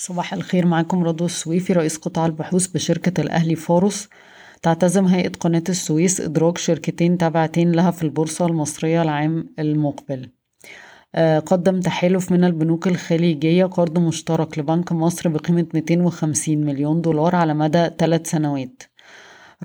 صباح 0.00 0.34
الخير 0.34 0.66
معاكم 0.66 1.04
رضوى 1.04 1.26
السويفي 1.26 1.72
رئيس 1.72 1.96
قطاع 1.96 2.26
البحوث 2.26 2.66
بشركة 2.66 3.20
الأهلي 3.20 3.54
فاروس. 3.54 4.08
تعتزم 4.62 5.06
هيئة 5.06 5.28
قناة 5.28 5.62
السويس 5.68 6.20
إدراج 6.20 6.58
شركتين 6.58 7.18
تابعتين 7.18 7.72
لها 7.72 7.90
في 7.90 8.02
البورصة 8.02 8.46
المصرية 8.46 9.02
العام 9.02 9.46
المقبل. 9.58 10.30
آه، 11.14 11.38
قدم 11.38 11.80
تحالف 11.80 12.32
من 12.32 12.44
البنوك 12.44 12.88
الخليجية 12.88 13.64
قرض 13.64 13.98
مشترك 13.98 14.58
لبنك 14.58 14.92
مصر 14.92 15.28
بقيمة 15.28 15.66
250 15.74 16.64
مليون 16.64 17.00
دولار 17.00 17.36
على 17.36 17.54
مدى 17.54 17.90
ثلاث 17.98 18.30
سنوات. 18.30 18.82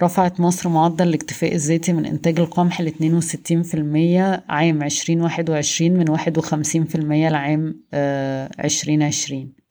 رفعت 0.04 0.39
مصر 0.39 0.70
معدل 0.70 1.07
الاكتفاء 1.07 1.55
الذاتي 1.55 1.93
من 1.93 2.05
إنتاج 2.05 2.39
القمح 2.39 2.81
ل 2.81 2.88
62% 2.88 4.43
عام 4.49 4.83
2021 4.83 5.91
من 5.91 6.09
51% 6.09 7.29
لعام 7.29 7.81
2020 7.93 9.41
آه، 9.41 9.64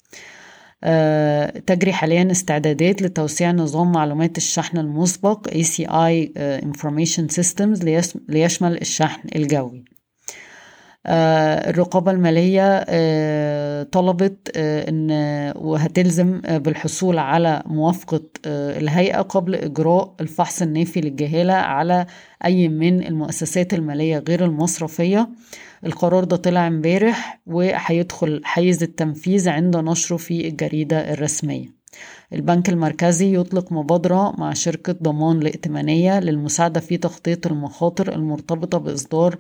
تجري 1.66 1.92
حاليا 1.92 2.30
استعدادات 2.30 3.02
لتوسيع 3.02 3.50
نظام 3.50 3.92
معلومات 3.92 4.36
الشحن 4.36 4.78
المسبق 4.78 5.48
ACI 5.48 6.28
Information 6.64 7.42
Systems 7.42 7.84
ليشمل 8.28 8.80
الشحن 8.80 9.28
الجوي. 9.36 9.78
آه، 9.78 9.93
الرقابة 11.06 12.10
المالية 12.10 12.84
آه، 12.88 13.82
طلبت 13.82 14.50
آه، 14.56 14.88
إن 14.88 15.10
وهتلزم 15.56 16.40
بالحصول 16.40 17.18
على 17.18 17.62
موافقة 17.66 18.22
الهيئة 18.46 19.20
قبل 19.20 19.54
إجراء 19.54 20.14
الفحص 20.20 20.62
النافي 20.62 21.00
للجهالة 21.00 21.52
على 21.52 22.06
أي 22.44 22.68
من 22.68 23.06
المؤسسات 23.06 23.74
المالية 23.74 24.24
غير 24.28 24.44
المصرفية. 24.44 25.28
القرار 25.86 26.24
ده 26.24 26.36
طلع 26.36 26.66
امبارح 26.66 27.40
وهيدخل 27.46 28.40
حيز 28.44 28.82
التنفيذ 28.82 29.48
عند 29.48 29.76
نشره 29.76 30.16
في 30.16 30.48
الجريدة 30.48 31.12
الرسمية. 31.12 31.66
البنك 32.32 32.68
المركزي 32.68 33.36
يطلق 33.36 33.72
مبادرة 33.72 34.34
مع 34.38 34.52
شركة 34.52 34.92
ضمان 34.92 35.38
الائتمانية 35.38 36.20
للمساعدة 36.20 36.80
في 36.80 36.96
تخطيط 36.96 37.46
المخاطر 37.46 38.12
المرتبطة 38.14 38.78
بإصدار 38.78 39.32
آه، 39.34 39.38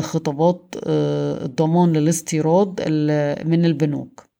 خطابات 0.00 0.74
آه، 0.86 1.44
الضمان 1.44 1.92
للاستيراد 1.92 2.80
من 3.46 3.64
البنوك. 3.64 4.30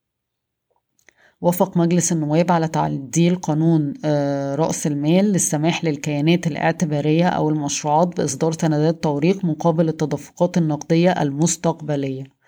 وافق 1.41 1.77
مجلس 1.77 2.13
النواب 2.13 2.53
على 2.53 2.69
تعديل 2.69 3.37
قانون 3.37 3.95
آه، 4.05 4.55
رأس 4.55 4.87
المال 4.87 5.25
للسماح 5.25 5.85
للكيانات 5.85 6.47
الاعتبارية 6.47 7.29
أو 7.29 7.49
المشروعات 7.49 8.17
بإصدار 8.17 8.53
سندات 8.53 9.03
توريق 9.03 9.45
مقابل 9.45 9.89
التدفقات 9.89 10.59
النقدية 10.59 11.11
المستقبلية. 11.11 12.40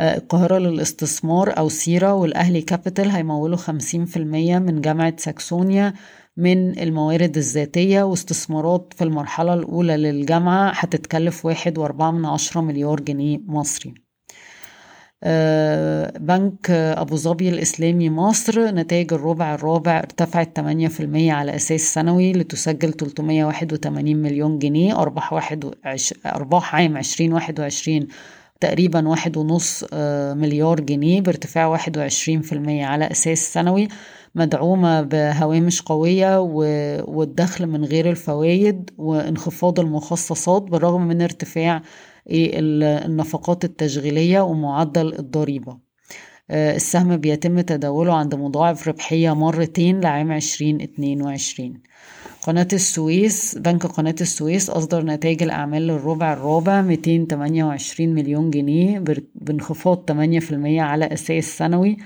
القاهرة 0.00 0.58
للاستثمار 0.58 1.58
أو 1.58 1.68
سيرة 1.68 2.14
والأهلي 2.14 2.62
كابيتال 2.62 3.10
هيمولوا 3.10 3.56
خمسين 3.56 4.04
في 4.04 4.16
المية 4.16 4.58
من 4.58 4.80
جامعة 4.80 5.14
ساكسونيا 5.18 5.94
من 6.36 6.78
الموارد 6.78 7.36
الذاتية 7.36 8.02
واستثمارات 8.02 8.92
في 8.96 9.04
المرحلة 9.04 9.54
الأولى 9.54 9.96
للجامعة 9.96 10.70
هتتكلف 10.74 11.46
واحد 11.46 11.78
وأربعة 11.78 12.10
من 12.10 12.26
عشرة 12.26 12.60
مليار 12.60 13.00
جنيه 13.00 13.38
مصري. 13.46 13.94
آه، 15.24 16.18
بنك 16.18 16.70
أبو 16.70 17.16
ظبي 17.16 17.48
الإسلامي 17.48 18.10
مصر 18.10 18.70
نتائج 18.70 19.12
الربع 19.12 19.54
الرابع 19.54 19.98
ارتفعت 19.98 20.56
8% 20.60 21.32
على 21.32 21.54
أساس 21.56 21.80
سنوي 21.94 22.32
لتسجل 22.32 22.92
381 22.92 24.16
مليون 24.16 24.58
جنيه 24.58 25.02
أرباح, 25.02 25.32
واحد 25.32 25.64
وعش... 25.64 26.14
أرباح 26.26 26.74
عام 26.74 26.96
2021 26.96 28.06
تقريبا 28.62 29.08
واحد 29.08 29.36
ونص 29.36 29.84
آه، 29.92 30.34
مليار 30.34 30.80
جنيه 30.80 31.20
بارتفاع 31.20 31.66
واحد 31.66 31.98
وعشرين 31.98 32.40
في 32.40 32.52
المية 32.52 32.86
على 32.86 33.10
أساس 33.10 33.52
سنوي 33.52 33.88
مدعومة 34.34 35.02
بهوامش 35.02 35.82
قوية 35.82 36.40
والدخل 37.08 37.66
من 37.66 37.84
غير 37.84 38.10
الفوائد 38.10 38.90
وانخفاض 38.98 39.80
المخصصات 39.80 40.62
بالرغم 40.62 41.02
من 41.08 41.22
ارتفاع 41.22 41.82
النفقات 42.28 43.64
التشغيلية 43.64 44.40
ومعدل 44.40 45.18
الضريبة. 45.18 45.78
آه، 46.50 46.76
السهم 46.76 47.16
بيتم 47.16 47.60
تداوله 47.60 48.14
عند 48.14 48.34
مضاعف 48.34 48.88
ربحية 48.88 49.34
مرتين 49.34 50.00
لعام 50.00 50.32
2022 50.32 51.82
قناة 52.42 52.68
السويس 52.72 53.58
بنك 53.58 53.86
قناة 53.86 54.14
السويس 54.20 54.70
أصدر 54.70 55.04
نتائج 55.04 55.42
الأعمال 55.42 55.86
للربع 55.86 56.32
الرابع 56.32 56.82
228 56.82 58.14
مليون 58.14 58.50
جنيه 58.50 59.04
بانخفاض 59.34 60.10
8% 60.10 60.14
على 60.78 61.04
أساس 61.04 61.44
سنوي 61.58 61.96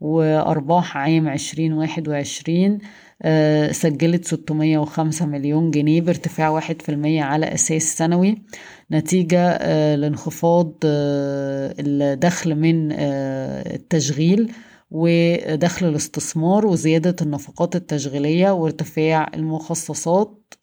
وأرباح 0.00 0.96
عام 0.96 1.28
عشرين 1.28 1.72
واحد 1.72 2.08
وعشرين 2.08 2.78
آه، 3.22 3.72
سجلت 3.72 4.24
605 4.24 5.26
مليون 5.26 5.70
جنيه 5.70 6.00
بارتفاع 6.00 6.48
واحد 6.48 6.82
في 6.82 6.88
المية 6.88 7.22
على 7.22 7.54
أساس 7.54 7.82
سنوي. 7.82 8.42
نتيجة 8.92 9.40
آه، 9.40 9.96
لانخفاض 9.96 10.72
آه، 10.84 11.74
الدخل 11.78 12.54
من 12.54 12.92
التشغيل 12.92 14.52
ودخل 14.90 15.86
الاستثمار 15.86 16.66
وزيادة 16.66 17.16
النفقات 17.22 17.76
التشغيلية 17.76 18.50
وارتفاع 18.50 19.30
المخصصات. 19.34 20.54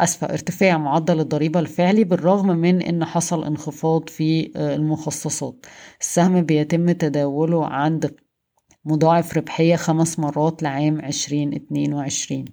أسفة 0.00 0.26
ارتفاع 0.26 0.78
معدل 0.78 1.20
الضريبة 1.20 1.60
الفعلي 1.60 2.04
بالرغم 2.04 2.46
من 2.46 2.82
أن 2.82 3.04
حصل 3.04 3.44
انخفاض 3.44 4.08
في 4.08 4.52
المخصصات. 4.56 5.66
السهم 6.00 6.42
بيتم 6.42 6.92
تداوله 6.92 7.66
عند 7.66 8.16
مضاعف 8.86 9.36
ربحية 9.36 9.76
خمس 9.76 10.18
مرات 10.18 10.62
لعام 10.62 11.00
2022 11.00 12.44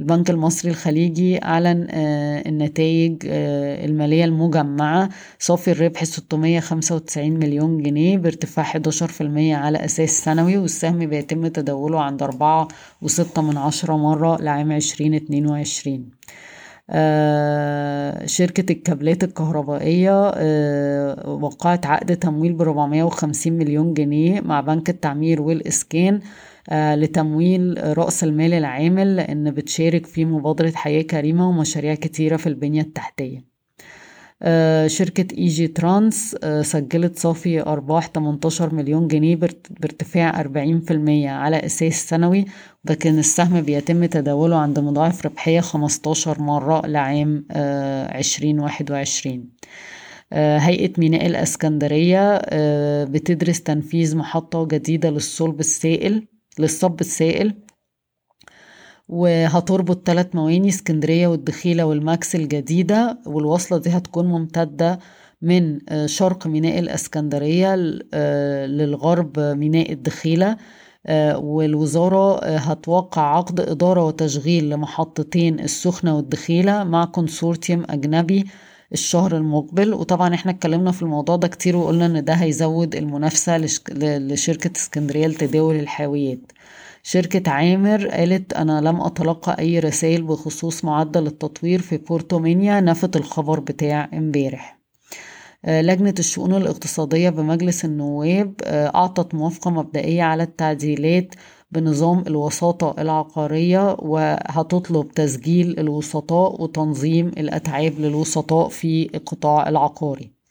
البنك 0.00 0.30
المصري 0.30 0.70
الخليجي 0.70 1.44
أعلن 1.44 1.86
آه، 1.90 2.48
النتائج 2.48 3.22
آه، 3.26 3.84
المالية 3.84 4.24
المجمعة. 4.24 5.08
صافي 5.38 5.70
الربح 5.70 6.04
695 6.04 7.32
مليون 7.32 7.82
جنيه 7.82 8.18
بارتفاع 8.18 8.64
11% 8.64 9.54
على 9.54 9.84
أساس 9.84 10.10
سنوي 10.24 10.58
والسهم 10.58 10.98
بيتم 11.06 11.46
تداوله 11.46 12.00
عند 12.00 12.22
أربعة 12.22 12.68
وستة 13.02 13.42
من 13.42 13.56
عشرة 13.56 13.96
مرة 13.96 14.42
لعام 14.42 14.72
2022 14.72 15.94
آه، 15.94 16.51
شركة 18.26 18.72
الكابلات 18.72 19.24
الكهربائية 19.24 20.32
آه، 20.36 21.28
وقعت 21.30 21.86
عقد 21.86 22.16
تمويل 22.16 22.52
بربعمية 22.52 23.02
وخمسين 23.04 23.58
مليون 23.58 23.94
جنيه 23.94 24.40
مع 24.40 24.60
بنك 24.60 24.90
التعمير 24.90 25.42
والإسكان 25.42 26.20
آه، 26.70 26.94
لتمويل 26.94 27.98
رأس 27.98 28.24
المال 28.24 28.54
العامل 28.54 29.16
لأن 29.16 29.50
بتشارك 29.50 30.06
في 30.06 30.24
مبادرة 30.24 30.70
حياة 30.74 31.02
كريمة 31.02 31.48
ومشاريع 31.48 31.94
كتيرة 31.94 32.36
في 32.36 32.46
البنية 32.46 32.82
التحتية. 32.82 33.38
آه، 33.38 33.51
شركة 34.86 35.36
ايجيترانس 35.38 36.36
آه، 36.44 36.62
سجلت 36.62 37.18
صافي 37.18 37.60
أرباح 37.60 38.06
18 38.06 38.74
مليون 38.74 39.08
جنيه 39.08 39.36
بارتفاع 39.80 40.42
40% 40.42 41.28
على 41.28 41.56
أساس 41.66 42.08
سنوي 42.08 42.44
لكن 42.84 43.18
السهم 43.18 43.60
بيتم 43.60 44.04
تداوله 44.04 44.56
عند 44.56 44.78
مضاعف 44.78 45.26
ربحية 45.26 45.60
15 45.60 46.42
مرة 46.42 46.86
لعام 46.86 47.46
2021 47.50 49.48
آه، 50.32 50.58
هيئة 50.58 50.92
ميناء 50.98 51.26
الأسكندرية 51.26 52.40
بتدرس 53.04 53.62
تنفيذ 53.62 54.16
محطة 54.16 54.66
جديدة 54.66 55.10
للصلب 55.10 55.60
السائل 55.60 56.26
للصب 56.58 57.00
السائل. 57.00 57.54
وهتربط 59.08 60.06
ثلاث 60.06 60.26
مواني 60.34 60.68
اسكندرية 60.68 61.26
والدخيلة 61.26 61.84
والمكس 61.84 62.34
الجديدة. 62.34 63.18
والوصلة 63.26 63.78
دي 63.78 63.90
هتكون 63.90 64.26
ممتدة 64.26 64.98
من 65.42 65.78
آه، 65.88 66.06
شرق 66.06 66.46
ميناء 66.46 66.78
الإسكندرية 66.78 67.74
آه، 68.14 68.66
للغرب 68.66 69.38
ميناء 69.40 69.92
الدخيلة. 69.92 70.56
آه، 71.06 71.38
والوزارة 71.38 72.44
هتوقع 72.56 73.36
عقد 73.36 73.60
إدارة 73.60 74.04
وتشغيل 74.06 74.70
لمحطتين 74.70 75.60
السخنة 75.60 76.16
والدخيلة 76.16 76.84
مع 76.84 77.04
كونسورتيوم 77.04 77.84
أجنبي 77.90 78.44
الشهر 78.92 79.36
المقبل. 79.36 79.94
وطبعا 79.94 80.34
إحنا 80.34 80.52
اتكلمنا 80.52 80.92
في 80.92 81.02
الموضوع 81.02 81.36
ده 81.36 81.48
كتير 81.48 81.76
وقلنا 81.76 82.06
إن 82.06 82.24
ده 82.24 82.32
هيزود 82.34 82.94
المنافسة 82.94 83.58
لشركة 83.98 84.70
اسكندرية 84.76 85.26
لتداول 85.26 85.74
الحاويات. 85.76 86.52
شركة 87.04 87.50
عامر 87.50 88.08
قالت 88.08 88.52
أنا 88.52 88.80
لم 88.80 89.00
أتلقى 89.00 89.58
أي 89.58 89.78
رسائل 89.78 90.22
بخصوص 90.22 90.84
معدل 90.84 91.26
التطوير 91.26 91.82
في 91.82 91.96
بورتو 91.96 92.38
مينيا 92.38 92.80
نفت 92.80 93.16
الخبر 93.16 93.60
بتاع 93.60 94.10
امبارح. 94.14 94.78
آه، 95.64 95.82
لجنة 95.82 96.14
الشؤون 96.18 96.54
الاقتصادية 96.54 97.30
بمجلس 97.30 97.84
النواب 97.84 98.54
آه، 98.64 98.86
أعطت 98.94 99.34
موافقة 99.34 99.70
مبدئية 99.70 100.22
على 100.22 100.42
التعديلات 100.42 101.34
بنظام 101.70 102.24
الوساطة 102.26 102.94
العقارية 102.98 103.96
وهتطلب 103.98 105.08
تسجيل 105.08 105.80
الوسطاء 105.80 106.62
وتنظيم 106.62 107.26
الأتعاب 107.28 107.92
للوسطاء 107.98 108.68
في 108.68 109.10
القطاع 109.14 109.68
العقاري. 109.68 110.41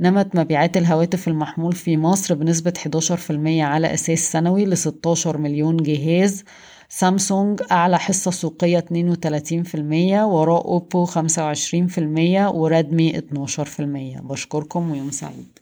نمت 0.00 0.36
مبيعات 0.36 0.76
الهواتف 0.76 1.28
المحمول 1.28 1.72
في 1.72 1.96
مصر 1.96 2.34
بنسبة 2.34 2.72
11% 2.78 3.62
على 3.62 3.94
أساس 3.94 4.32
سنوي 4.32 4.64
ل 4.64 4.76
16 4.76 5.38
مليون 5.38 5.76
جهاز. 5.76 6.44
سامسونج 6.88 7.60
أعلى 7.72 7.98
حصة 7.98 8.30
سوقية 8.30 8.78
32% 8.78 10.24
وراء 10.24 10.64
أوبو 10.64 11.06
25% 11.06 12.54
وريدمي 12.54 13.18
12% 13.18 14.22
بشكركم 14.22 14.90
ويوم 14.90 15.10
سعيد. 15.10 15.58